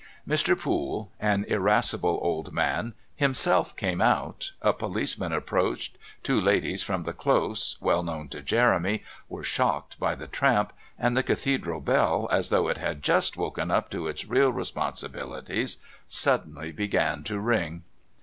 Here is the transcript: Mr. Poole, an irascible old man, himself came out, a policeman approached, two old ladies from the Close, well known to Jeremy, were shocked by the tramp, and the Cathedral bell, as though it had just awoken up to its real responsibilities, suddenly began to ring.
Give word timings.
Mr. 0.27 0.59
Poole, 0.59 1.11
an 1.19 1.43
irascible 1.47 2.17
old 2.23 2.51
man, 2.51 2.95
himself 3.17 3.75
came 3.77 4.01
out, 4.01 4.51
a 4.63 4.73
policeman 4.73 5.31
approached, 5.31 5.95
two 6.23 6.37
old 6.37 6.43
ladies 6.43 6.81
from 6.81 7.03
the 7.03 7.13
Close, 7.13 7.77
well 7.81 8.01
known 8.01 8.27
to 8.27 8.41
Jeremy, 8.41 9.03
were 9.29 9.43
shocked 9.43 9.99
by 9.99 10.15
the 10.15 10.25
tramp, 10.25 10.73
and 10.97 11.15
the 11.15 11.21
Cathedral 11.21 11.81
bell, 11.81 12.27
as 12.31 12.49
though 12.49 12.67
it 12.67 12.79
had 12.79 13.03
just 13.03 13.35
awoken 13.35 13.69
up 13.69 13.91
to 13.91 14.07
its 14.07 14.25
real 14.25 14.51
responsibilities, 14.51 15.77
suddenly 16.07 16.71
began 16.71 17.23
to 17.25 17.37
ring. 17.39 17.83